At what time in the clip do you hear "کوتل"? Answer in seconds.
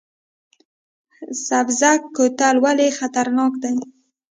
2.15-2.55